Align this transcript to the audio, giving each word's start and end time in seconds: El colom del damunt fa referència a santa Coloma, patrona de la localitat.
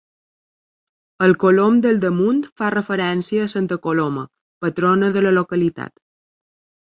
El 1.25 1.35
colom 1.41 1.75
del 1.85 1.99
damunt 2.05 2.39
fa 2.61 2.71
referència 2.75 3.45
a 3.47 3.51
santa 3.53 3.77
Coloma, 3.85 4.25
patrona 4.67 5.11
de 5.19 5.23
la 5.27 5.35
localitat. 5.39 5.95